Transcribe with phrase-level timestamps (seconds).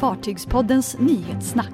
[0.00, 1.72] Fartygspoddens nyhetssnack.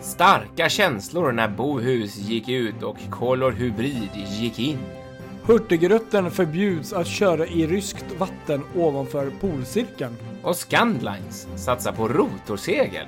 [0.00, 4.78] Starka känslor när Bohus gick ut och Color Hybrid gick in.
[5.46, 10.16] Hurtigruten förbjuds att köra i ryskt vatten ovanför polcirkeln.
[10.42, 13.06] Och Scandlines satsar på rotorsegel.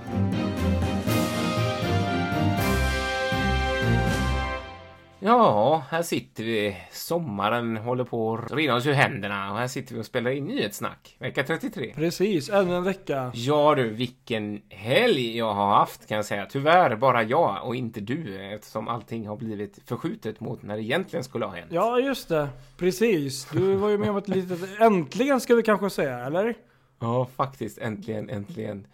[5.27, 6.77] Ja, här sitter vi.
[6.93, 10.45] Sommaren håller på att rinna oss ur händerna och här sitter vi och spelar in
[10.45, 11.17] nyhetssnack.
[11.19, 11.93] Vecka 33.
[11.95, 13.33] Precis, ännu en vecka.
[13.35, 16.47] Ja du, vilken helg jag har haft kan jag säga.
[16.47, 21.25] Tyvärr bara jag och inte du eftersom allting har blivit förskjutet mot när det egentligen
[21.25, 21.73] skulle ha hänt.
[21.73, 22.49] Ja, just det.
[22.77, 23.49] Precis.
[23.53, 24.81] Du var ju med om ett litet...
[24.81, 26.55] Äntligen ska vi kanske säga, eller?
[27.01, 27.79] Ja, faktiskt.
[27.79, 28.87] Äntligen, äntligen.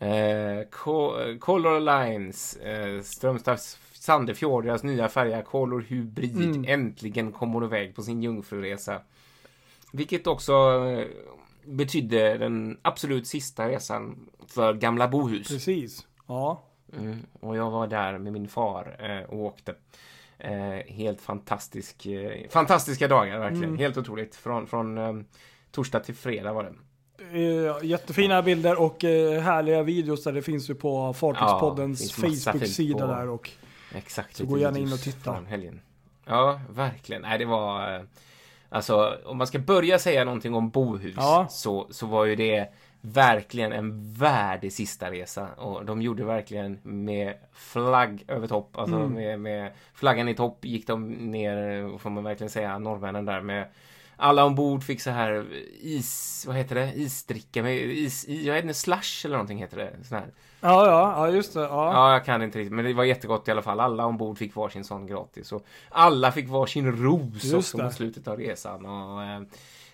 [0.00, 6.64] Eh, Co- Color Lines, eh, Strömstads Sandefjord, deras nya färja Color Hybrid, Mm.
[6.68, 9.00] äntligen kommer iväg på sin jungfruresa.
[9.92, 11.06] Vilket också eh,
[11.64, 15.48] betydde den absolut sista resan för gamla Bohus.
[15.48, 16.06] Precis.
[16.26, 16.62] Ja.
[16.98, 19.74] Mm, och jag var där med min far eh, och åkte.
[20.38, 23.64] Eh, helt fantastisk, eh, fantastiska dagar verkligen.
[23.64, 23.78] Mm.
[23.78, 24.36] Helt otroligt.
[24.36, 25.12] Från, från eh,
[25.70, 26.74] torsdag till fredag var det.
[27.32, 32.52] Eh, Jättefina bilder och eh, härliga videos där det finns ju på Ja, Fartygspoddens massa
[32.52, 33.50] Facebook-sida där och
[33.94, 34.36] Exakt.
[34.36, 35.30] Så gå gärna in och titta.
[36.26, 37.22] Ja, verkligen.
[37.22, 37.94] Nej, det var...
[37.94, 38.00] eh,
[38.70, 41.46] Alltså, om man ska börja säga någonting om Bohus Ja.
[41.50, 42.68] så, så var ju det
[43.00, 45.48] verkligen en värdig sista resa.
[45.56, 48.78] Och de gjorde verkligen med flagg över topp.
[48.78, 49.12] Alltså Mm.
[49.12, 53.66] med, med flaggan i topp gick de ner, får man verkligen säga, norrmännen där med
[54.20, 55.46] alla ombord fick så här
[55.80, 59.76] is, vad heter det, isdricka med is, i, jag vet inte, slush eller någonting heter
[59.76, 60.04] det.
[60.04, 60.26] Sån här.
[60.60, 61.60] Ja, ja, ja just det.
[61.60, 61.92] Ja.
[61.92, 63.80] Ja, jag kan inte riktigt, men det var jättegott i alla fall.
[63.80, 65.52] Alla ombord fick varsin sån gratis.
[65.52, 67.84] Och alla fick varsin ros Just också det.
[67.84, 68.86] mot slutet av resan.
[68.86, 69.40] Och, eh,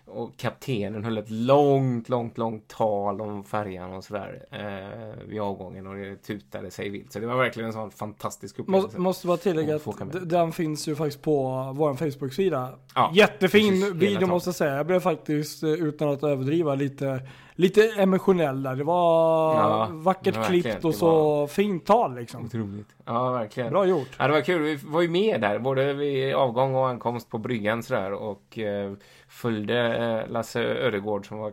[0.06, 5.86] och kaptenen höll ett långt, långt, långt tal om färjan och sådär eh, vid avgången
[5.86, 7.12] och det tutade sig vilt.
[7.12, 8.86] Så det var verkligen en sån fantastisk upplevelse.
[8.86, 12.78] Måste, måste bara tillägga att den finns ju faktiskt på vår Facebook-sida.
[12.94, 14.76] Ja, Jättefin precis, video måste jag säga.
[14.76, 17.20] Jag blev faktiskt, eh, utan att överdriva, lite,
[17.56, 18.76] lite emotionell där.
[18.76, 22.44] Det var Ja, vackert klippt och så var- fint tal liksom.
[22.44, 22.88] Otroligt.
[23.04, 23.70] Ja, verkligen.
[23.70, 24.08] Bra gjort.
[24.18, 24.62] Ja, det var kul.
[24.62, 28.92] Vi var ju med där, både vid avgång och ankomst på bryggan sådär och eh,
[29.28, 31.52] följde eh, Lasse Ödegård som var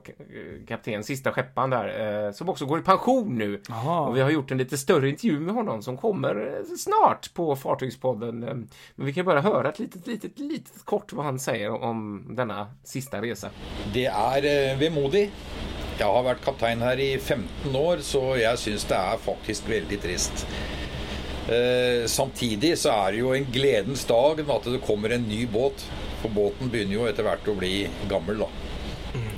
[0.67, 3.61] kapten, sista skepparen där, eh, som också går i pension nu.
[3.69, 4.07] Jaha.
[4.07, 7.55] Och vi har gjort en lite större intervju med honom som kommer eh, snart på
[7.55, 8.43] Fartygspodden.
[8.43, 8.53] Eh,
[8.95, 12.67] Men vi kan bara höra ett litet, litet, litet kort vad han säger om denna
[12.83, 13.49] sista resa.
[13.93, 15.31] Det er eh, vemodig.
[16.01, 19.99] Jeg har vært kaptein her i 15 år, så jeg syns det er faktisk veldig
[20.01, 20.45] trist.
[21.45, 25.43] Eh, samtidig så er det jo en gledens dag med at det kommer en ny
[25.45, 25.83] båt.
[26.23, 27.75] For båten begynner jo etter hvert å bli
[28.09, 28.49] gammel, da.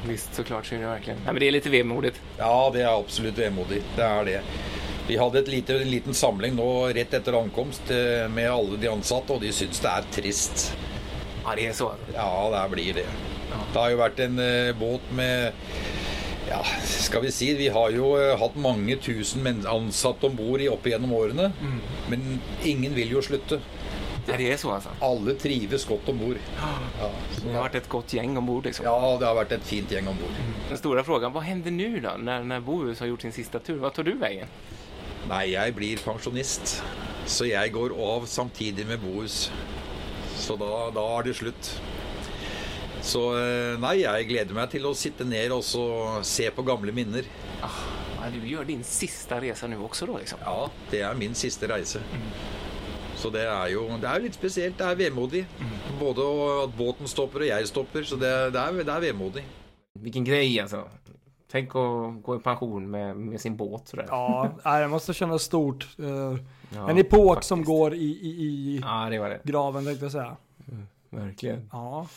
[0.07, 1.19] Visst, såklart så är det verkligen.
[1.25, 2.22] Nej, men det är lite vemodigt.
[2.38, 3.81] Ja, det er absolutt vemodig.
[3.96, 4.41] Det er det.
[5.07, 8.88] Vi hadde et lite, en liten samling nå rett etter ankomst eh, med alle de
[8.88, 10.69] ansatte, og de syns det er trist.
[11.44, 11.91] Ja, det är så.
[12.16, 13.06] Ja, det blir det.
[13.73, 15.52] Det har jo vært en eh, båt med
[16.53, 20.86] ja, skal vi si Vi har jo eh, hatt mange tusen ansatte om bord opp
[20.88, 21.52] gjennom årene.
[22.09, 23.59] Men ingen vil jo slutte.
[24.25, 24.90] Det är så alltså.
[25.00, 26.38] Alle trives godt om bord.
[27.00, 27.09] Ja,
[27.44, 28.86] Det har varit ett gott gäng ombord liksom.
[28.86, 30.38] ja, det har vært et fint gjeng om bord.
[30.69, 33.78] Den stora frågan, vad händer nu då när, när Bohus har gjort sin sista tur?
[33.80, 34.47] Vad tar du vägen?
[35.30, 36.84] Nei, jeg blir pensjonist.
[37.25, 39.52] Så jeg går av samtidig med Bohus.
[40.35, 41.81] Så da, da er det slutt.
[43.03, 45.64] Så eh, nei, jeg gleder meg til å sitte ned og
[46.25, 47.25] se på gamle minner.
[47.62, 50.40] Ja, du gör din sista resa nu också då liksom.
[50.46, 52.00] Ja, det er min siste reise.
[53.19, 54.78] Så det er jo det er litt spesielt.
[54.80, 55.46] Det er vemodig.
[56.00, 58.03] Både å- at båten stopper og jeg stopper.
[58.03, 59.44] Så det, det, er, det er vemodig.
[60.00, 60.84] Vilken grej alltså.
[61.52, 64.06] Tänk att gå i pension med, med sin båt sådär.
[64.09, 65.88] Ja, det måste kännas stort.
[66.00, 66.38] Eh,
[66.75, 67.47] Ja, en epok faktiskt.
[67.50, 69.40] som går i, i, i Ja, det var det.
[69.44, 70.35] graven tänkte jag säga.
[71.09, 71.70] Verkligen.
[71.72, 72.08] Ja.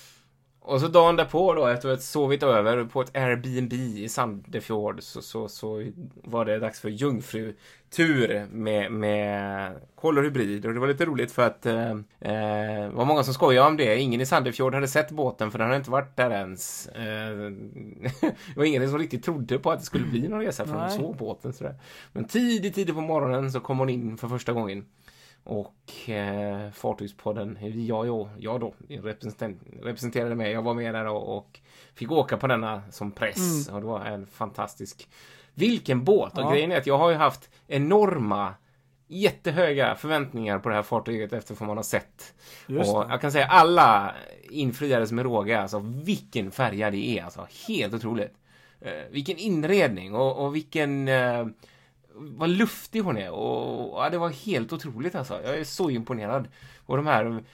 [0.67, 5.03] Och så dagen därpå då, efter att ha sovit över på ett Airbnb i Sandefjord
[5.03, 5.93] så, så, så
[6.25, 10.67] var det dags för jungfrutur med, med Color Hybrid.
[10.67, 13.77] Och det var lite roligt för att eh, eh, det var många som skojade om
[13.77, 13.99] det.
[13.99, 16.87] Ingen i Sandefjord hade sett båten för den hade inte varit där ens.
[16.87, 17.31] Eh,
[18.21, 20.91] det var ingen som riktigt trodde på att det skulle bli någon resa för de
[20.91, 21.75] såg båten sådär.
[22.13, 24.85] Men tidigt, tidigt på morgonen så kom hon in för första gången.
[25.47, 30.53] Och eh, Fartygspodden, jag, jag, jag då representer, representerade mig.
[30.53, 31.61] Jag var med där och, och
[31.95, 33.69] fick åka på denna som press.
[33.69, 35.09] Och det var en fantastisk...
[35.55, 36.39] Vilken båt!
[36.39, 36.51] Och Ja.
[36.51, 38.55] grejen är att jag har ju haft enorma
[39.09, 42.35] jättehöga förväntningar på det här fartyget efter vad man har sett.
[42.67, 43.13] Just och det.
[43.13, 44.15] jag kan säga alla
[44.51, 45.63] infriades med råga.
[45.63, 47.25] Alltså vilken färja det är.
[47.25, 48.35] Alltså helt otroligt.
[48.81, 51.09] Eh, vilken inredning och, och vilken...
[51.09, 51.47] Eh,
[52.19, 55.43] vad luftig hon är och, ja, det var helt otroligt alltså.
[55.45, 56.49] Jag är så imponerad.
[56.87, 57.45] Och de här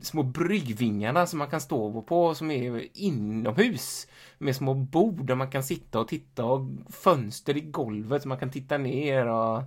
[0.00, 4.06] små bryggvingarna som man kan stå på som är inomhus
[4.38, 8.38] med små bord där man kan sitta och titta och fönster i golvet så man
[8.38, 9.62] kan titta ner och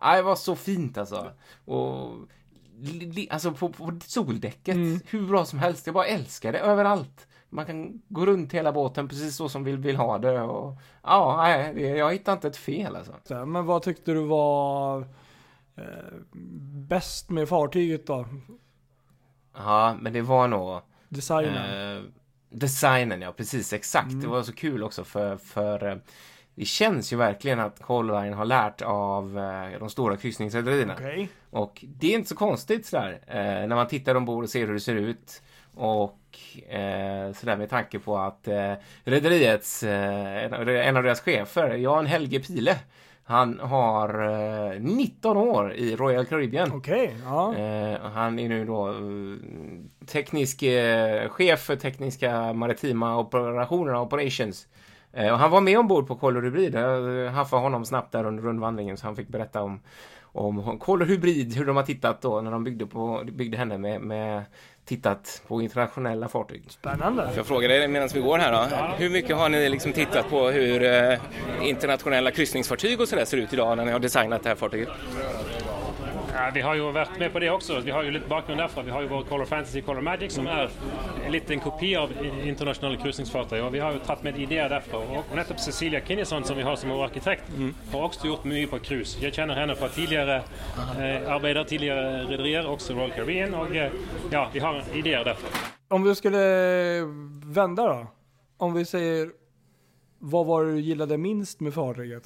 [0.00, 1.32] ja, det var så fint alltså.
[1.64, 2.12] Och
[3.30, 5.00] alltså på, på soldäcket, mm.
[5.06, 5.86] hur bra som helst.
[5.86, 7.26] Jag bara älskar det överallt.
[7.50, 10.40] Man kan gå runt hela båten precis så som vi vill ha det.
[10.40, 13.46] Och, ja, nej, jag hittar inte ett fel alltså.
[13.46, 15.00] Men vad tyckte du var
[15.76, 15.84] eh,
[16.88, 18.26] bäst med fartyget då?
[19.54, 20.80] Ja, men det var nog...
[21.08, 21.96] Designen.
[21.96, 22.02] Eh,
[22.50, 24.10] designen, ja precis, exakt.
[24.10, 24.20] Mm.
[24.20, 25.96] Det var så kul också för, för eh,
[26.54, 30.94] det känns ju verkligen att Colline har lärt av eh, de stora kryssningsrederierna.
[30.94, 31.28] Okay.
[31.50, 34.74] Och det är inte så konstigt sådär, eh, när man tittar ombord och ser hur
[34.74, 35.42] det ser ut.
[35.74, 36.18] Och
[36.68, 38.72] eh, sådär med tanke på att eh,
[39.04, 40.44] rederiets, eh,
[40.88, 42.76] en av deras chefer, Jan Helge Pile,
[43.24, 44.22] han har
[44.72, 46.72] eh, 19 år i Royal Caribbean.
[46.72, 47.54] Okej, ja.
[47.56, 48.96] eh, han är nu då eh,
[50.06, 54.66] teknisk eh, chef för tekniska maritima operationer, operations.
[55.12, 56.74] Eh, och han var med ombord på Color Hybrid.
[56.74, 59.80] Jag haffade honom snabbt där under rundvandringen så han fick berätta om
[60.32, 64.00] om Color Hybrid, hur de har tittat då när de byggde, på, byggde henne med,
[64.00, 64.42] med
[64.90, 66.62] tittat på internationella fartyg.
[66.68, 67.30] Spännande.
[67.36, 68.76] Jag fråga dig medan vi går här då.
[68.96, 71.18] Hur mycket har ni liksom tittat på hur eh,
[71.62, 74.88] internationella kryssningsfartyg och sådär ser ut idag när ni har designat det här fartyget?
[76.40, 77.80] Ja, vi har ju varit med på det också.
[77.80, 78.82] Vi har ju lite bakgrund därför.
[78.82, 80.70] Vi har ju vår Color Fantasy, Color Magic som är
[81.26, 82.12] en liten kopia av
[82.44, 85.16] internationella kryssningsfartyg och vi har ju tagit med idéer därifrån.
[85.16, 87.74] Och nettopp Cecilia Kinnison som vi har som vår arkitekt mm.
[87.92, 89.18] har också gjort mycket på krus.
[89.22, 93.92] Jag känner henne från tidigare eh, arbetare, tidigare rederier, också Royal Caribbean och eh,
[94.30, 95.48] ja, vi har idéer därför.
[95.88, 97.04] Om vi skulle eh,
[97.44, 98.06] vända då?
[98.56, 99.30] Om vi säger
[100.18, 102.22] vad var det du gillade minst med fartyget?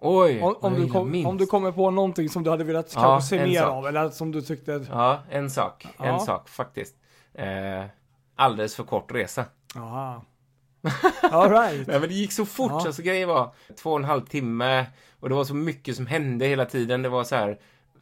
[0.00, 3.00] Oj, om, om, du kom, om, du kommer på någonting som du hade velat ja,
[3.00, 3.72] kanske se mer sak.
[3.72, 4.86] av eller som du tyckte...
[4.90, 5.86] Ja, en sak.
[5.98, 6.04] Ja.
[6.04, 6.94] En sak faktiskt.
[7.34, 7.84] Eh,
[8.36, 9.44] alldeles för kort resa.
[9.74, 10.20] Jaha.
[11.22, 11.86] All right.
[11.86, 12.72] Nej, men det gick så fort.
[12.72, 12.86] Ja.
[12.86, 14.86] Alltså, grejen var två och en halv timme
[15.20, 17.02] och det var så mycket som hände hela tiden.
[17.02, 17.58] Det var så här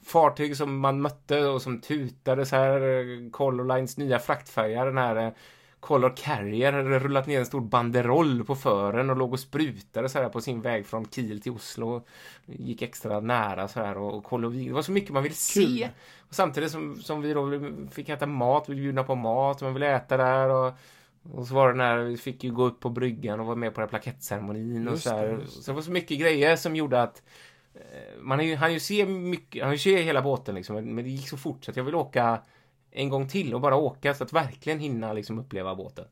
[0.07, 3.31] fartyg som man mötte och som tutade så här.
[3.31, 5.33] Color Lines nya fraktfärja, den här eh,
[5.83, 10.19] Color Carrier hade rullat ner en stor banderoll på fören och låg och sprutade så
[10.19, 12.05] här på sin väg från Kiel till Oslo.
[12.47, 15.89] Gick extra nära så här och, och Color Det var så mycket man ville se.
[16.29, 17.51] Och samtidigt som, som vi då
[17.91, 20.75] fick äta mat, vi bjudna på mat, man ville äta där och
[21.33, 23.75] och så var det när vi fick ju gå upp på bryggan och vara med
[23.75, 25.41] på den plakettceremonin och så här.
[25.49, 27.23] Så det var så mycket grejer som gjorde att
[27.75, 31.29] eh, man han ju se mycket, han ju se hela båten liksom, men det gick
[31.29, 32.43] så fort så att jag vill åka
[32.93, 36.05] en gång till och bara åka så att verkligen hinna liksom uppleva båten.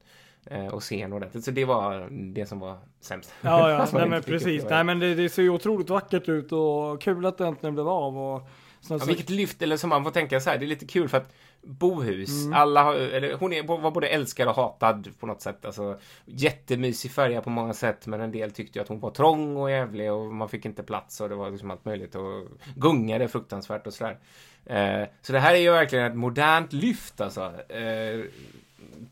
[0.46, 1.44] Eh, och se en ordentligt.
[1.44, 3.34] Så det var det som var sämst.
[3.40, 4.64] Ja, ja nej, men precis.
[4.70, 7.88] Nej, men det, det ser ju otroligt vackert ut och kul att det äntligen blev
[7.88, 8.18] av.
[8.18, 8.48] Och,
[8.88, 11.16] ja, vilket lyft, eller som man får tänka så här, det är lite kul för
[11.16, 11.32] att
[11.62, 12.52] bohus, mm.
[12.52, 15.64] alla har, eller hon är, var både älskad och hatad på något sätt.
[15.64, 19.70] Alltså, jättemysig färja på många sätt, men en del tyckte att hon var trång och
[19.70, 23.86] jävlig och man fick inte plats och det var liksom allt möjligt och gungade fruktansvärt
[23.86, 24.18] och sådär.
[24.66, 27.52] Eh, så det här är ju verkligen ett modernt lyft alltså.
[27.68, 28.20] Eh,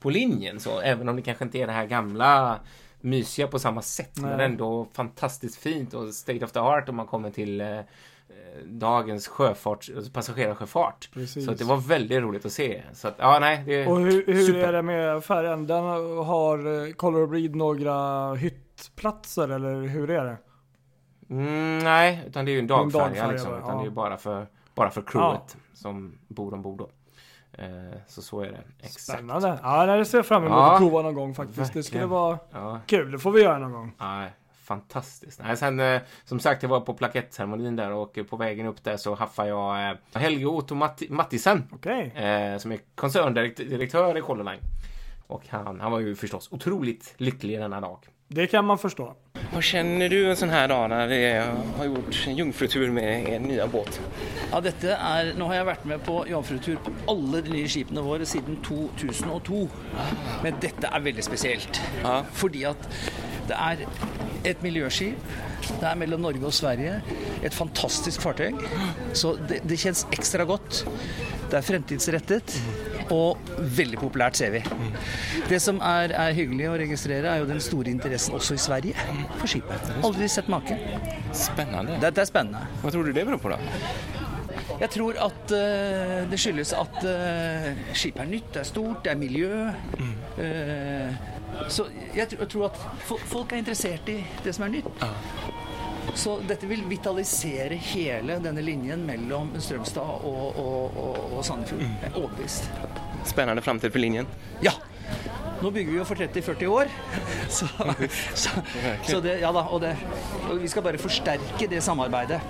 [0.00, 2.60] på linjen så, även om det kanske inte är det här gamla
[3.00, 4.12] mysiga på samma sätt.
[4.16, 4.30] Nej.
[4.30, 7.80] Men ändå fantastiskt fint och state of the art om man kommer till eh,
[8.64, 11.10] dagens sjöfart, alltså passagerarsjöfart.
[11.12, 11.44] Precis.
[11.44, 12.82] Så det var väldigt roligt att se.
[12.92, 15.66] Så att, ja, nej, det är Och hur, hur är det med färjan?
[15.66, 15.84] Den
[16.24, 20.36] har eh, Color Breed några hyttplatser eller hur är det?
[21.30, 23.54] Mm, nej, utan det är ju en dagfärja, en dagfärja liksom.
[23.54, 23.82] Utan ja.
[23.82, 25.60] det är bara för bara för crewet ja.
[25.74, 26.90] som bor ombord då.
[27.52, 28.60] Eh, så så är det.
[28.78, 29.18] Exakt.
[29.18, 29.58] Spännande.
[29.62, 31.58] Ja, det ser jag fram emot ja, att prova någon gång faktiskt.
[31.58, 31.82] Verkligen.
[31.82, 32.80] Det skulle vara ja.
[32.86, 33.10] kul.
[33.10, 33.94] Det får vi göra någon gång.
[33.98, 34.26] Ja,
[34.68, 35.40] fantastiskt.
[35.42, 38.96] Nej, sen, eh, som sagt, jag var på plakettceremonin där och på vägen upp där
[38.96, 41.64] så haffade jag eh, Helge Otto Matti Mattisen.
[41.72, 42.10] Okay.
[42.58, 44.56] som är koncerndirektör i Color
[45.26, 47.98] Och han, han var ju förstås otroligt lycklig denna dag.
[48.30, 49.14] Det kan man förstå.
[49.54, 51.42] Vad känner du en sån här dag när vi
[51.78, 54.00] har gjort en jungfrutur med er nya båt?
[54.52, 58.04] Ja, dette er, nå har jeg vært med på jomfrutur på alle de nye skipene
[58.04, 59.62] våre siden 2002.
[60.44, 61.80] Men dette er veldig spesielt.
[62.02, 62.20] Ja.
[62.36, 62.88] Fordi at
[63.48, 63.86] det er
[64.48, 65.32] et miljøskip.
[65.68, 66.98] Det er mellom Norge og Sverige.
[67.44, 68.54] Et fantastisk fartøy.
[69.16, 70.84] Så det, det kjennes ekstra godt.
[71.48, 72.56] Det er fremtidsrettet
[73.14, 73.38] og
[73.78, 74.60] veldig populært, ser vi.
[75.48, 79.08] Det som er, er, hyggelig å registrere, er jo den store interessen også i Sverige
[79.38, 79.92] for skipet.
[80.04, 80.82] Aldri sett maken.
[81.36, 81.96] Spennende.
[82.04, 82.66] Dette er spennende.
[82.82, 84.17] Hva tror du det beror på, da?
[84.80, 89.12] Jeg tror at uh, det skyldes at uh, skipet er nytt, det er stort, det
[89.12, 89.52] er miljø.
[89.98, 90.14] Mm.
[90.38, 92.82] Uh, så jeg, jeg, tror at
[93.26, 94.90] folk er interessert i det som er nytt.
[95.02, 95.12] Ja.
[96.18, 101.84] Så dette vil vitalisere hele denne linjen mellom Strømstad og, og, og, og Sandefjord.
[101.84, 102.70] Jeg er overbevist.
[103.62, 104.26] Framtid för linjen.
[104.60, 104.72] Ja.
[105.62, 106.90] Nå bygger vi jo for 30-40 år.
[107.48, 107.66] Så,
[108.34, 108.50] så,
[109.02, 109.96] så det, ja da, og, det,
[110.50, 112.40] og vi skal bare forsterke det samarbeidet.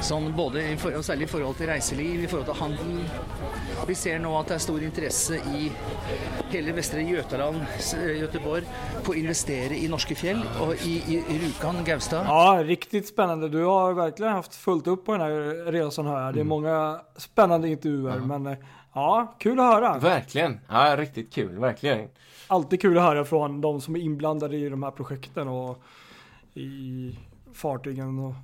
[0.00, 0.62] Sånn både
[0.96, 3.02] og særlig i forhold til reiseliv, i forhold til handel.
[3.86, 5.66] Vi ser nå at det er stor interesse i
[6.50, 8.64] hele vestre Götaland, s- Göteborg,
[9.04, 12.24] på å investere i norske fjell og i, i Rjukan, Gaustad.
[12.26, 13.48] Ja, riktigt spännande.
[13.52, 16.34] Du har verkligen haft fullt upp på den här resan jag.
[16.34, 18.18] Det är många spännande intervjuer.
[18.18, 18.56] Men eh,
[18.94, 19.98] ja, kul att höra.
[19.98, 20.60] Verkligen.
[20.68, 21.58] Ja, riktigt kul.
[21.58, 22.08] Verkligen.
[22.48, 25.82] Alltid kul att höra från de som är inblandade i de här projekten och
[26.54, 27.18] i
[27.54, 28.18] fartygen.
[28.18, 28.34] Och,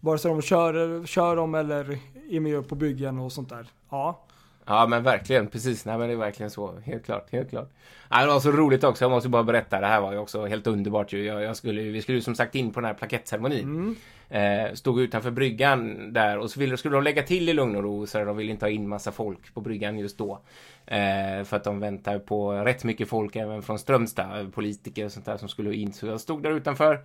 [0.00, 1.98] vare sig de kör, kör dem eller
[2.30, 3.66] är med på byggen och sånt där.
[3.90, 4.24] Ja,
[4.70, 5.84] Ja men verkligen, precis.
[5.84, 6.74] Nej men det är verkligen så.
[6.84, 7.70] Helt klart, helt klart.
[8.10, 9.80] Ja, det var så roligt också, jag måste bara berätta.
[9.80, 11.24] Det här var ju också helt underbart ju.
[11.24, 13.96] Jag, jag skulle, vi skulle ju som sagt in på den här plakettceremonin.
[14.28, 17.82] Eh, stod utanför bryggan där och så ville, skulle de lägga till i lugn och
[17.82, 20.40] ro så de ville inte ha in massa folk på bryggan just då.
[20.86, 25.26] Eh, för att de väntar på rätt mycket folk även från Strömstad, politiker och sånt
[25.26, 25.92] där som skulle in.
[25.92, 27.00] Så jag stod där utanför.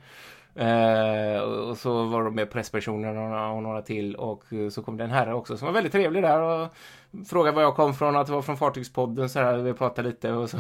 [0.55, 4.83] Eh, och så var de med presspersoner och några, och några till och eh, så
[4.83, 6.67] kom det en herre också som var väldigt trevlig där och
[7.27, 10.31] frågade var jag kom från, att det var från Fartygspodden så här, vi pratade lite
[10.31, 10.57] och så,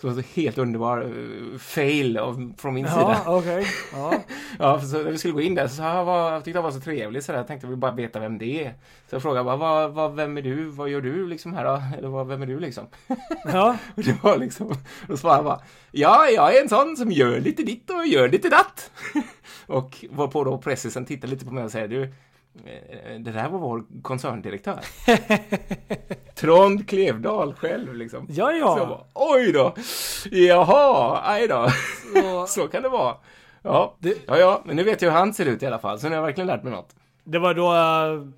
[0.00, 3.20] så, så helt underbar eh, fail av, från min sida.
[3.24, 3.66] ja okej.
[3.92, 4.14] Ja.
[4.58, 6.64] Ja, för så när vi skulle gå in där så jag, vad, jag tyckte han
[6.64, 7.38] var så trevlig så där.
[7.38, 8.74] Jag tänkte vill bara veta vem det är.
[9.08, 10.64] Så jag frågade bara, vad, vad, vem är du?
[10.64, 11.82] Vad gör du liksom här då?
[11.98, 12.86] Eller vad, vem är du liksom?
[13.44, 13.76] ja.
[13.96, 14.74] Och det var liksom,
[15.06, 18.28] då svarade han bara, ja, jag är en sån som gör lite ditt och gör
[18.28, 18.90] lite datt.
[19.68, 23.48] Och var på då pressisen tittade lite på mig och säger, du, eh, det där
[23.48, 24.78] var vår koncerndirektör.
[26.34, 28.26] Trond Klevdal själv liksom.
[28.30, 28.86] Ja, Så jag ja.
[28.86, 29.74] bara, oj då!
[30.30, 31.68] Jaha, aj då.
[32.22, 33.14] Så, Så kan det vara.
[33.62, 36.00] Ja, Det- ja, ja, men nu vet jag hur han ser ut i alla fall,
[36.00, 36.94] så nu har jag verkligen lärt mig något.
[37.24, 38.28] det var då eh,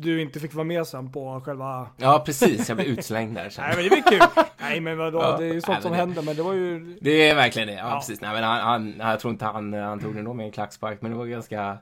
[0.00, 1.88] du inte fick vara med sen på själva...
[1.96, 3.64] Ja, precis, jag blev utslängd där sen.
[3.68, 4.44] Nej men det blir kul.
[4.60, 5.36] Nej men vadå, Ja.
[5.36, 6.22] det är ju Nej, sånt men som det- händer.
[6.22, 6.98] Men det var ju...
[7.00, 7.98] Det är verkligen det, ja, Ja.
[7.98, 8.20] precis.
[8.20, 11.02] Nej, men han, han, jag tror inte han, han tog det nog med en klackspark,
[11.02, 11.78] men det var ganska...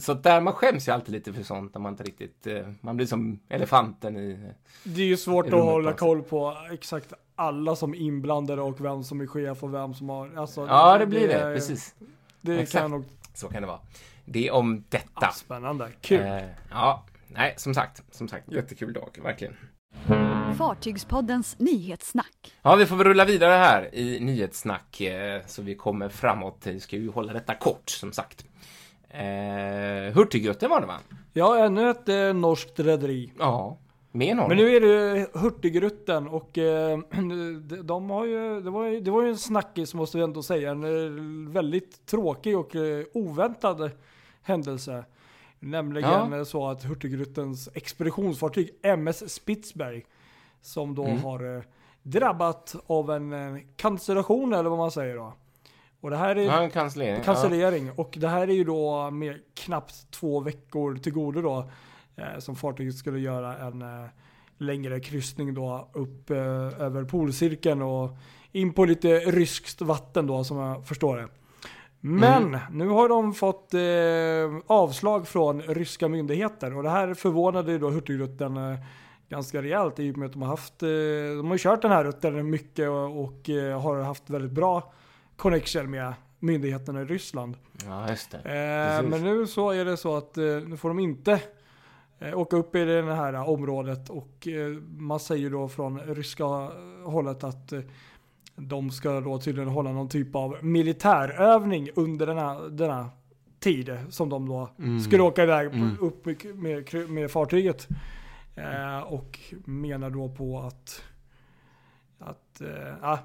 [0.00, 2.46] Så där, man skäms ju alltid lite för sånt när man inte riktigt...
[2.46, 4.52] eh, Man blir som elefanten i...
[4.84, 9.02] Det är ju svårt att hålla koll på exakt alla som är inblandade och vem
[9.04, 10.30] som är chef och vem som har...
[10.36, 11.94] Alltså, Ja, det blir det, är- precis.
[12.40, 12.82] Det Exakt.
[12.82, 13.04] kan nog...
[13.34, 13.78] Så kan det vara.
[14.24, 15.26] Det är om detta.
[15.26, 15.88] Ah, spännande.
[16.00, 16.20] Kul.
[16.20, 19.56] Eh, ja, nej, som sagt, som sagt, jättekul dag, verkligen.
[20.58, 22.52] Fartygspoddens nyhetssnack.
[22.62, 26.66] Ja, vi får väl rulla vidare här i nyhetssnack eh, så vi kommer framåt.
[26.66, 28.44] Vi ska ju hålla detta kort som sagt.
[29.08, 30.98] Eh, Hurtigruten var det va?
[31.32, 33.32] Ja, ännu ett eh, norskt rederi.
[33.38, 33.78] Ja,
[34.12, 34.48] med någon.
[34.48, 39.10] Men nu är det Hurtigruten och eh, de, de har ju, det var ju, det
[39.10, 40.70] var ju en snackis måste vi ändå säga.
[40.70, 43.90] En eh, väldigt tråkig och eh, oväntad
[44.42, 45.04] händelse.
[45.64, 46.44] Nämligen Ja.
[46.44, 50.04] så att Hurtigrutens expeditionsfartyg MS Spitsberg
[50.62, 51.22] som då Mm.
[51.22, 51.62] har eh,
[52.02, 55.32] drabbat av en eh, cancellation eller vad man säger då.
[56.00, 57.22] Och det här är Ja, en cancellering.
[57.22, 57.90] Cancellering.
[57.96, 61.70] Och det här är ju då med knappt två veckor till godo då.
[62.16, 64.06] Eh, som fartyget skulle göra en eh,
[64.58, 68.10] längre kryssning då upp över polcirkeln och
[68.52, 71.28] in på lite ryskt vatten då som jag förstår det.
[72.06, 77.78] Men nu har de fått eh, avslag från ryska myndigheter och det här förvånade ju
[77.78, 78.78] då Hurtigruten eh,
[79.28, 80.88] ganska rejält i och med att de har haft, eh,
[81.36, 84.92] de har kört den här rutten mycket och, och eh, har haft väldigt bra
[85.36, 87.56] connection med myndigheterna i Ryssland.
[87.86, 88.38] Ja, just det.
[88.38, 91.40] Eh, men nu så är det så att eh, nu får de inte
[92.34, 94.48] åka upp i det här området och
[94.98, 96.44] man säger då från ryska
[97.04, 97.72] hållet att
[98.56, 103.10] de ska då tydligen hålla någon typ av militärövning under denna, denna
[103.60, 105.00] tid som de då Mm.
[105.00, 105.96] skulle åka iväg Mm.
[106.00, 107.88] upp med, med, fartyget.
[108.54, 111.02] Eh, och menar då på att,
[112.18, 113.18] att eh, ah,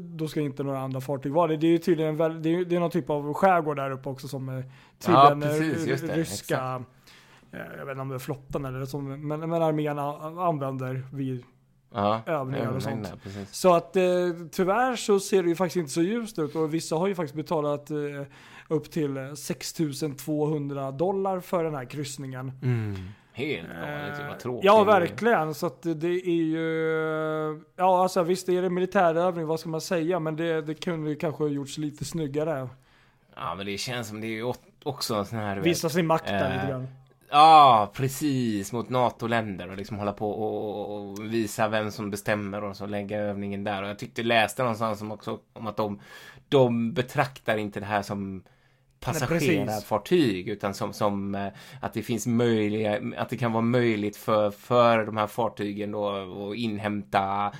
[0.00, 1.56] då ska inte några andra fartyg vara det.
[1.56, 4.08] Det är tydligen en väl, det är, det är någon typ av skärgård där uppe
[4.08, 4.62] också som eh, Ja,
[4.98, 6.84] tydligen eh, precis, det, ryska,
[7.52, 11.44] eh, jag vet inte om det är flottan eller som, men, men armén använder vid
[11.96, 13.02] Ja, övningar och sånt.
[13.02, 13.54] nej, precis.
[13.54, 14.02] så att eh,
[14.52, 17.34] tyvärr så ser det ju faktiskt inte så ljust ut och vissa har ju faktiskt
[17.36, 17.96] betalat eh,
[18.68, 22.52] upp till eh, 6200 dollar för den här kryssningen.
[23.32, 24.64] Helt galet, Eh, vad tråkigt.
[24.64, 25.54] Ja, verkligen.
[25.54, 27.62] Så att det är ju...
[27.76, 30.20] Ja, alltså visst är det militärövning, vad ska man säga?
[30.20, 32.68] Men det, det kunde ju kanske ha gjorts lite snyggare.
[33.34, 35.56] Ja, men det känns som det är ju också en sån här...
[35.56, 36.88] Visa sin makt där eh, lite grann.
[37.30, 38.72] Ja, precis.
[38.72, 43.18] Mot NATO-länder och liksom hålla på och, och, visa vem som bestämmer och så lägga
[43.18, 43.82] övningen där.
[43.82, 46.00] Och jag tyckte läste någonstans om också om att de,
[46.48, 48.42] de betraktar inte det här som
[49.00, 51.48] passagerarfartyg utan som, som eh,
[51.80, 56.08] att det finns möjliga, att det kan vara möjligt för, för de här fartygen då
[56.08, 57.52] att inhämta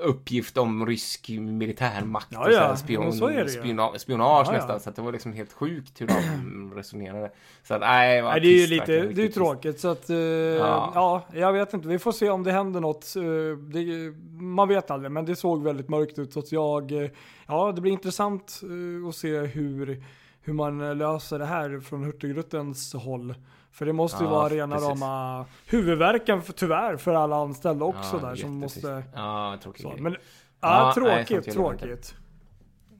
[0.00, 4.80] uppgift om rysk militärmakt Ja, och ja, spion, så är det spiona, spionage Ja, nästan
[4.80, 7.30] så att det var liksom helt sjukt hur de resonerade.
[7.62, 10.16] Så att nej, Nej, det är ju lite, det är ju tråkigt så att, eh,
[10.16, 11.22] ja.
[11.32, 13.16] jag vet inte, vi får se om det händer något.
[13.16, 13.22] eh,
[13.58, 17.10] det, man vet aldrig, men det såg väldigt mörkt ut så att jag, eh,
[17.46, 20.04] ja det blir intressant eh, att se hur,
[20.42, 23.34] hur man eh, löser det här från Hurtigrutens håll.
[23.72, 24.90] För det måste ju Ja, vara rena precis.
[24.90, 29.02] rama huvudvärken för, tyvärr för alla anställda också Ja, där som måste...
[29.14, 32.14] Ja, tråkig Så, men, ja, Ja, nej, tråkigt, tråkigt.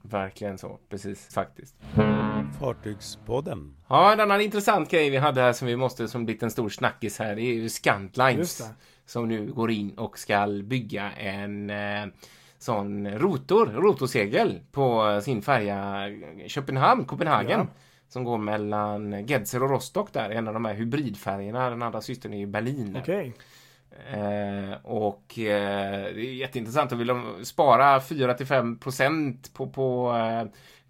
[0.01, 1.75] Verkligen så, precis, faktiskt.
[2.59, 3.75] Fartygspodden.
[3.87, 6.69] Ja, en annan intressant grej vi hade här som vi måste, som blivit en stor
[6.69, 8.61] snackis här, det är ju Scantlines.
[9.05, 12.05] Som nu går in och ska bygga en eh,
[12.57, 16.03] sån rotor, rotorsegel på sin färja
[16.47, 17.59] Köpenhamn, Kopenhagen.
[17.59, 17.67] Ja.
[18.13, 21.69] Som går mellan Gedser och Rostock där, en av de här hybridfärgerna.
[21.69, 22.97] Den andra systern är i Berlin.
[22.99, 23.33] Okej.
[24.11, 26.89] Eh, och eh, det är jätteintressant.
[26.89, 30.47] Då vill de spara 4-5% på, på eh,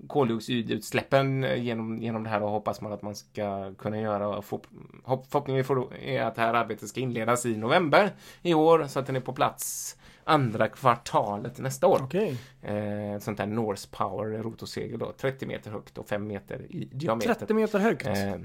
[0.07, 4.27] koldioxidutsläppen eh, genom, genom det här och hoppas man att man ska kunna göra.
[4.27, 4.61] och Få,
[5.03, 5.65] hopp, förhoppningen
[6.01, 8.09] är att det här arbetet ska inledas i november
[8.41, 11.99] i år så att den är på plats andra kvartalet nästa år.
[12.03, 12.37] Okej.
[12.61, 17.33] Eh, sånt där Norse Power rotorsegel då, 30 meter högt och 5 meter i diameter.
[17.33, 18.07] 30 meter högt.
[18.07, 18.35] Eh,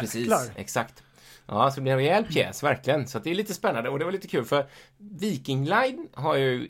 [0.00, 1.02] Precis, exakt.
[1.46, 3.06] Ja, så det blir en rejäl pjäs, verkligen.
[3.06, 4.66] Så det är lite spännande och det var lite kul för
[4.98, 6.68] Viking Line har ju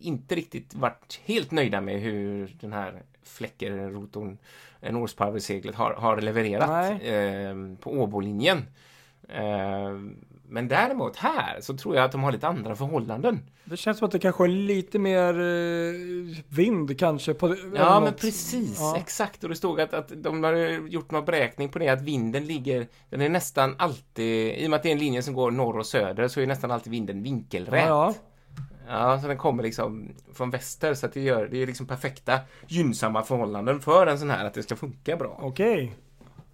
[0.00, 4.38] inte riktigt varit helt nöjda med hur den här fläckerrotorn,
[4.80, 8.64] eh, Norse Power-seglet, har, har levererat eh, på Åbolinjen.
[9.28, 9.90] Eh,
[10.50, 13.40] men däremot här så tror jag att de har lite andra förhållanden.
[13.64, 17.34] Det känns som att det kanske är lite mer eh, vind kanske.
[17.34, 18.20] På, Ja, men något.
[18.20, 18.76] precis.
[18.80, 18.96] Ja.
[18.96, 19.42] Exakt.
[19.44, 20.52] Och det stod att, att de har
[20.88, 24.76] gjort någon beräkning på det, att vinden ligger, den är nästan alltid, i och med
[24.76, 27.22] att det är en linje som går norr och söder, så är nästan alltid vinden
[27.22, 27.84] vinkelrät.
[27.88, 28.14] Ja,
[28.88, 32.38] Ja, så den kommer liksom från väster, så att det gör, det är liksom perfekta,
[32.66, 35.38] gynnsamma förhållanden för en sån här, att det ska funka bra.
[35.42, 35.92] Okej.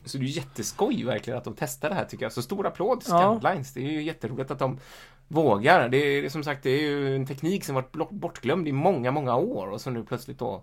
[0.07, 2.33] Så det är jätteskoj verkligen att de testar det här tycker jag.
[2.33, 3.39] Så stor applåd till Ja.
[3.41, 3.73] Scanlines.
[3.73, 4.79] Det är ju jätteroligt att de
[5.29, 5.89] vågar.
[5.89, 9.37] Det är som sagt, det är ju en teknik som varit bortglömd i många, många
[9.37, 10.63] år och som nu plötsligt då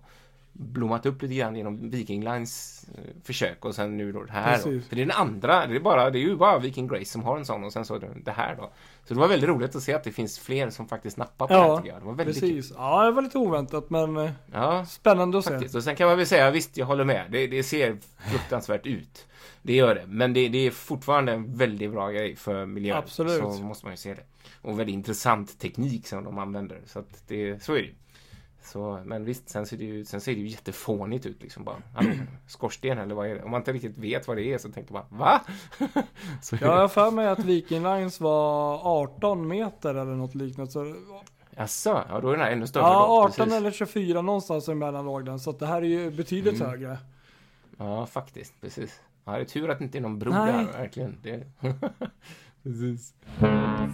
[0.53, 4.57] blommat upp lite grann genom Viking Lines eh, försök och sen nu då det här.
[4.57, 7.23] För det är den andra, det är, bara, det är ju bara Viking Grace som
[7.23, 8.71] har en sån och sen så det det här då.
[9.05, 11.53] Så det var väldigt roligt att se att det finns fler som faktiskt nappar på
[11.53, 12.01] det här Ja, tycker jag.
[12.01, 12.55] Det var väldigt kul.
[12.55, 12.73] precis.
[12.77, 15.51] Ja, det var lite oväntat men eh, Ja, spännande att se.
[15.51, 15.75] Faktiskt.
[15.75, 17.25] Och sen kan man väl säga, visst jag håller med.
[17.31, 17.97] Det, det ser
[18.31, 19.27] fruktansvärt ut.
[19.61, 20.05] Det gör det.
[20.07, 22.97] Men det, det är fortfarande en väldigt bra grej för miljön.
[22.97, 23.37] Absolut.
[23.39, 24.23] Så måste man ju se det.
[24.61, 26.81] Och väldigt intressant teknik som de använder.
[26.85, 27.89] Så att det, så är det.
[28.63, 31.75] Så, men visst, sen ser, det ju, sen ser det ju jättefånigt ut liksom bara.
[32.47, 33.43] Skorsten eller vad är det?
[33.43, 35.41] Om man inte riktigt vet vad det är så tänker man, va?
[36.41, 40.71] så, Jag har för mig att Viking Lines var 18 meter eller något liknande.
[40.71, 40.95] Så,
[41.55, 43.13] Jaså, ja då är den här ännu större ja, då.
[43.23, 43.53] 18 precis.
[43.53, 45.39] eller 24 någonstans emellan låg den.
[45.39, 46.67] Så det här är ju betydligt Mm.
[46.69, 46.97] högre.
[47.77, 48.61] Ja, faktiskt.
[48.61, 49.01] Precis.
[49.25, 50.53] Ja, det är tur att det inte är någon bro Nej.
[50.53, 51.17] där, verkligen.
[51.21, 51.43] Det...
[52.63, 53.13] precis.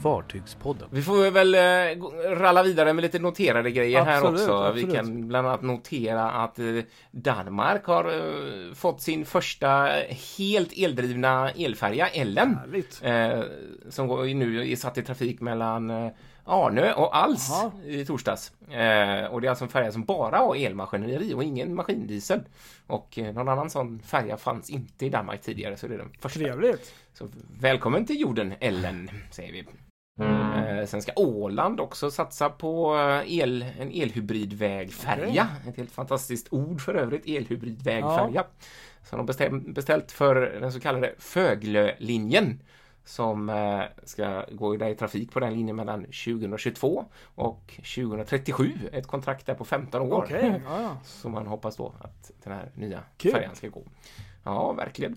[0.04, 0.88] Fartygspodden.
[0.92, 4.54] Vi får väl eh, gå- ralla vidare med lite noterade grejer här Absolut, också.
[4.54, 4.90] absolut.
[4.90, 6.66] Vi kan bland annat notera att eh,
[7.12, 9.90] Danmark har eh, fått sin första
[10.38, 12.58] helt eldrivna elfärja, Ellen.
[13.02, 13.42] Eh,
[13.90, 16.12] som går, nu är satt i trafik mellan eh,
[16.44, 17.72] Arnö och Als Jaha.
[17.86, 18.52] i torsdags.
[18.62, 22.42] Eh, och det är alltså en färja som bara har elmaskineri och ingen maskindiesel.
[22.88, 26.12] Och eh, någon annan sån färja fanns inte i Danmark tidigare så det är den
[26.20, 26.40] första.
[26.40, 26.94] Trevligt.
[27.14, 27.28] Så
[27.60, 29.66] välkommen till jorden, Ellen, säger vi.
[30.22, 35.48] Eh, sen ska Åland också satsa på eh, el, en elhybridvägfärja.
[35.68, 38.44] Ett helt fantastiskt ord för övrigt, elhybridvägfärja.
[39.04, 42.60] Som de bestäm, beställt för den så kallade Föglölinjen.
[43.10, 48.72] Som eh, ska gå där i trafik på den linjen mellan 2022 och 2037.
[48.92, 50.28] Ett kontrakt där på 15 år.
[50.30, 50.98] Ja, ja.
[51.04, 53.32] Så man hoppas då att den här nya Kul.
[53.32, 53.84] färjan ska gå.
[54.44, 55.16] Ja, verkligen.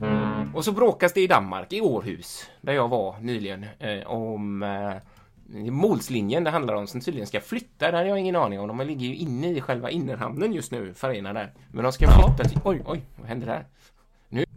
[0.54, 5.70] Och så bråkas det i Danmark, i Århus, där jag var nyligen, eh, om eh,
[5.70, 7.90] Målslinjen det handlar om som tydligen ska flytta.
[7.90, 8.68] Det hade jag ingen aning om.
[8.68, 11.52] De ligger ju inne i själva innerhamnen just nu, färgerna där.
[11.70, 12.60] Men de ska flytta till...
[12.64, 12.82] Oj.
[12.86, 13.66] Oj, vad hände där?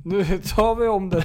[0.06, 0.24] Nu
[0.56, 1.24] tar vi om det.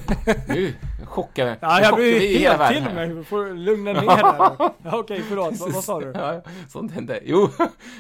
[0.48, 2.94] Nu chockar, Ja, nu jag blir vi helt till här.
[2.94, 3.08] mig.
[3.08, 4.06] Du får lugna ner dig.
[4.06, 5.60] Ja, Okej, förlåt.
[5.60, 6.12] Vad, vad sa du?
[6.14, 7.20] Ja, ja, sånt hände.
[7.24, 7.48] Jo,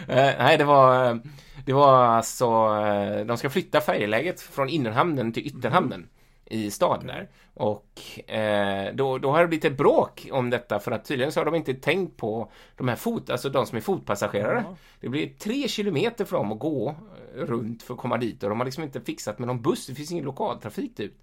[0.08, 1.16] eh, nej det var, eh,
[1.64, 6.06] det var alltså, eh, de ska flytta färjeläget från innerhamnen till ytterhamnen.
[6.50, 7.28] I staden där.
[7.54, 11.40] Och eh, då, då har det blivit ett bråk om detta för att tydligen så
[11.40, 14.64] har de inte tänkt på de här fot, alltså de som är fotpassagerare.
[15.00, 16.94] Det blir tre kilometer för dem att gå
[17.34, 19.94] runt för att komma dit och de har liksom inte fixat med någon buss, det
[19.94, 21.18] finns ingen lokaltrafik dit.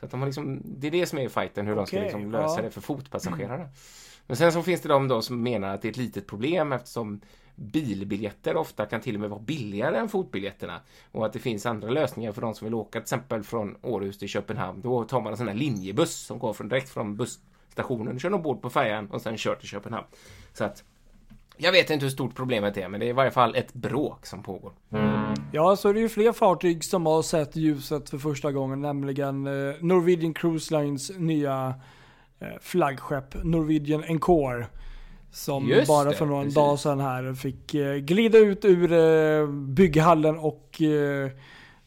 [0.00, 2.32] Så att de har liksom, det är det som är fighten, hur de ska liksom
[2.32, 2.62] lösa ja.
[2.62, 3.68] det för fotpassagerare.
[4.26, 6.72] Men sen så finns det de då som menar att det är ett litet problem
[6.72, 7.20] eftersom
[7.54, 10.80] bilbiljetter ofta kan till och med vara billigare än fotbiljetterna.
[11.12, 14.18] Och att det finns andra lösningar för de som vill åka till exempel från Århus
[14.18, 14.80] till Köpenhamn.
[14.80, 18.62] Då tar man en sån här linjebuss som går från, direkt från busstationen, kör ombord
[18.62, 20.06] på färjan och sen kör till Köpenhamn.
[20.52, 20.84] Så att
[21.56, 24.26] jag vet inte hur stort problemet är, men det är i varje fall ett bråk
[24.26, 24.72] som pågår.
[25.52, 29.46] Ja, så är det ju fler fartyg som har sett ljuset för första gången, nämligen
[29.46, 31.74] eh, Norwegian Cruise Lines nya
[32.40, 34.66] eh, flaggskepp Norwegian Encore.
[35.32, 36.54] Som Just bara för någon precis.
[36.54, 40.82] dag sedan här fick eh, glida ut ur bygghallen och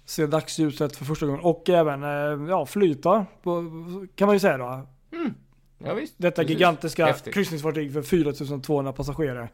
[0.05, 1.41] se dagsljuset för första gången.
[1.41, 2.01] Och även
[2.47, 3.63] ja, flyta, på,
[4.15, 4.87] kan man ju säga då.
[5.79, 6.13] Ja, visst.
[6.17, 6.49] Detta Precis.
[6.57, 7.33] gigantiska Häftigt.
[7.33, 9.49] kryssningsfartyg för 4200 passagerare.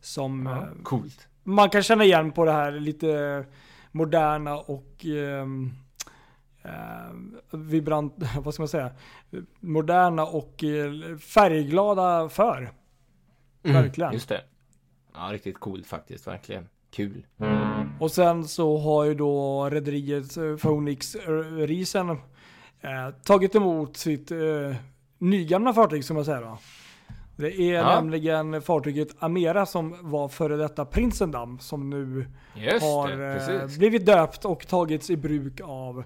[0.00, 1.28] Som Ja, eh, coolt.
[1.42, 3.44] man kan känna igen på det här lite
[3.92, 5.72] moderna och ehm,
[6.62, 8.90] ehm, vibrant, vad ska man säga,
[9.60, 12.70] moderna och eh, färgglada för.
[13.62, 14.06] Verkligen.
[14.08, 14.44] Mm, Just det.
[15.14, 16.68] Ja, riktigt coolt faktiskt, verkligen.
[16.90, 17.26] Kul.
[18.00, 21.30] Och sen så har ju då rederiet eh, Phoenix eh,
[21.66, 22.18] Risen eh,
[23.24, 24.38] tagit emot sitt eh,
[25.20, 26.58] nygamla fartyg som jag säger då.
[27.36, 27.94] Det är Ja.
[27.94, 34.06] nämligen fartyget Amera som var före detta Prinsendam som nu Just har det, eh, blivit
[34.06, 36.04] döpt och tagits i bruk av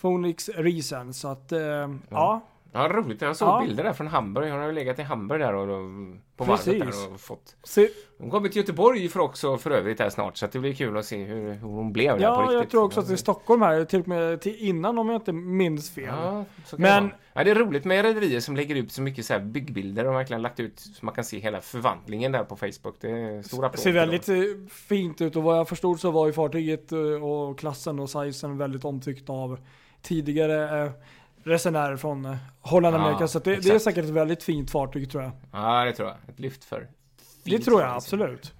[0.00, 1.14] Phoenix Risen.
[1.14, 1.88] Så att, eh, ja.
[2.10, 2.40] Ja,
[2.74, 3.20] roligt.
[3.22, 3.60] Jag såg Ja.
[3.66, 4.50] bilder där från Hamburg.
[4.50, 5.90] Hon har ju legat i Hamburg där och, och
[6.36, 7.56] på varvet där och fått...
[7.62, 10.74] Se, Hon kommer till Göteborg för också för övrigt här snart så att det blir
[10.74, 12.54] kul att se hur, hur hon blev där på ja, riktigt.
[12.58, 15.16] jag tror också att det är Stockholm här, till och med till innan om jag
[15.16, 16.04] inte minns fel.
[16.22, 16.44] Ja,
[16.76, 20.06] Men- ja, det är roligt med rederier som lägger ut så mycket så här byggbilder
[20.06, 22.94] och verkligen lagt ut så man kan se hela förvandlingen där på Facebook.
[23.00, 24.00] Det är stor applåd ser dem.
[24.00, 27.98] väldigt eh, fint ut och vad jag förstod så var ju fartyget eh, och klassen
[27.98, 29.58] och sizen väldigt omtyckt av
[30.02, 30.90] tidigare eh,
[31.44, 33.28] resenärer från eh, Holland och Ja, Amerika.
[33.28, 35.32] Så det, det är säkert ett väldigt fint fartyg tror jag.
[35.52, 36.16] Ja, det tror jag.
[36.28, 36.88] Ett lyft för.
[37.44, 38.52] Det tror jag absolut.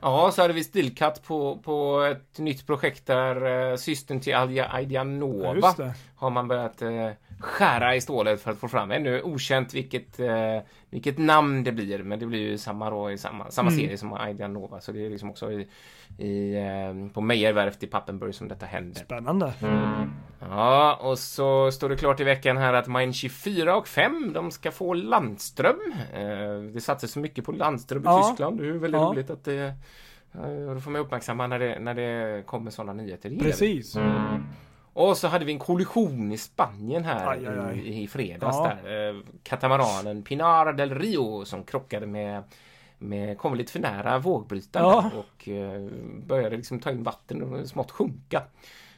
[0.00, 4.64] Ja, så hade vi stilkatt på, på ett nytt projekt där eh, systern till Alja
[4.64, 5.94] Ja, Aidianova det.
[6.16, 8.90] har man börjat eh, skära i stålet för att få fram.
[8.90, 10.58] Ännu okänt vilket, eh,
[10.90, 13.80] vilket namn det blir, men det blir ju samma, då, i samma, samma Mm.
[13.80, 14.80] serie som Aidianova.
[14.80, 15.68] Så det är liksom också i,
[16.18, 19.00] i, eh, på Meijerwerft i Pappenburg som detta händer.
[19.04, 19.52] Spännande.
[20.50, 24.50] Ja, och så står det klart i veckan här att Main 24 och 5, de
[24.50, 25.76] ska få landström.
[26.14, 26.22] Eh,
[26.74, 28.22] det satsas så mycket på landström i Ja.
[28.28, 28.58] Tyskland.
[28.58, 29.06] Det är väldigt Ja.
[29.06, 29.74] roligt att det...
[30.34, 33.30] eh, Då får man uppmärksamma när det, när det kommer sådana nyheter.
[33.30, 33.38] Vi.
[33.38, 33.96] Precis.
[34.94, 37.78] Och så hade vi en kollision i Spanien här Aj, aj, aj.
[37.78, 38.72] I, i fredags Ja.
[38.84, 39.08] där.
[39.08, 42.42] Eh, Katamaranen Pinar del Rio som krockade med
[42.98, 45.10] med, kom lite för nära vågbrytaren Ja.
[45.18, 45.88] och eh,
[46.26, 48.42] började liksom ta in vatten och smått sjunka.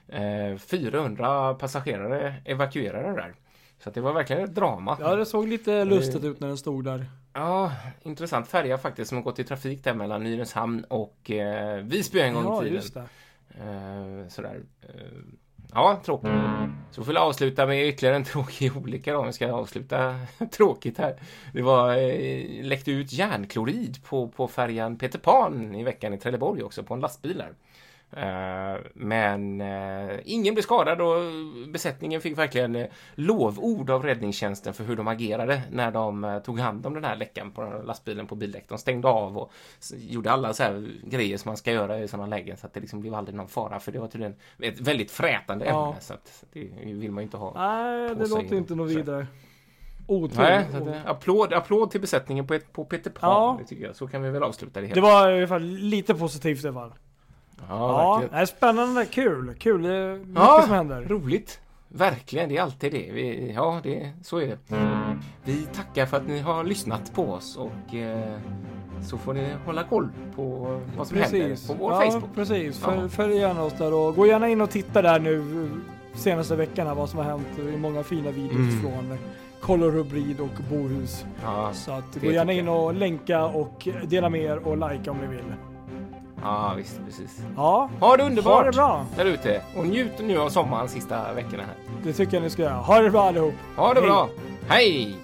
[0.08, 3.34] Eh, 400 passagerare evakuerade där.
[3.78, 4.96] Så det var verkligen ett drama.
[5.00, 7.06] Ja, det såg lite lustigt ut när den stod där.
[7.32, 12.20] Ja, intressant färja faktiskt som har gått i trafik där mellan Nynäshamn och eh, Visby
[12.20, 12.74] en gång i Ja, tiden.
[12.74, 13.00] just det.
[13.50, 14.60] Eh, sådär.
[14.82, 14.88] Eh,
[15.74, 16.30] ja, tråkigt.
[16.90, 19.22] Så får vi avsluta med ytterligare en tråkig olycka då.
[19.22, 20.20] Vi ska avsluta
[20.56, 21.16] tråkigt här.
[21.52, 26.62] Det var eh, läckte ut järnklorid på, på färjan Peter Pan i veckan i Trelleborg
[26.62, 27.52] också på en lastbil där.
[28.12, 31.22] Eh, men eh, ingen blev skadad och
[31.68, 36.86] besättningen fick verkligen eh, lovord av räddningstjänsten för hur de agerade när de tog hand
[36.86, 38.64] om den här läckan på lastbilen på bildäck.
[38.68, 39.52] De stängde av och
[39.96, 42.80] gjorde alla så här grejer som man ska göra i sådana lägen så att det
[42.80, 45.88] liksom blev aldrig någon fara för det var tydligen ett väldigt frätande Ja.
[45.88, 47.52] ämne så att det vill man ju inte ha.
[47.56, 49.26] Nej, det låter inte något vidare.
[50.08, 50.88] Nej, Otur.
[50.88, 53.66] eh, applåd, applåd till besättningen på, ett, på Peter Pan, Ja.
[53.66, 53.96] tycker jag.
[53.96, 54.94] Så kan vi väl avsluta det hela.
[54.94, 56.92] Det var i alla fall lite positivt i alla fall.
[57.68, 59.54] Ja, Ja, nej, spännande, kul.
[59.58, 61.02] Kul, det är mycket Ja, som händer.
[61.08, 61.60] roligt.
[61.88, 63.10] Verkligen, det är alltid det.
[63.12, 64.58] Vi, ja, det, så är det.
[65.44, 68.38] Vi tackar för att ni har lyssnat på oss och eh,
[69.02, 72.34] så får ni hålla koll på vad som händer på vår ja, Facebook.
[72.34, 72.82] precis.
[72.86, 73.08] Ja.
[73.08, 75.70] Följ, gärna oss där och gå gärna in och titta där nu
[76.14, 77.46] senaste veckan vad som har hänt.
[77.56, 78.80] Det är många fina videos Mm.
[78.80, 79.18] från
[79.60, 81.24] Color Hybrid och Bohus.
[81.42, 85.18] Ja, Så att gå gärna in och länka och dela med er och likea om
[85.18, 85.44] ni vill.
[86.44, 87.38] Ja, visst, precis.
[87.56, 89.06] Ja, Ha det underbart ha det bra.
[89.16, 91.74] där ute och njut nu av sommaren sista veckorna här.
[92.04, 92.74] Det tycker jag ni ska göra.
[92.74, 93.54] Ha det bra allihop.
[93.76, 94.08] Ha det Hej.
[94.08, 94.28] bra.
[94.68, 95.16] Hej!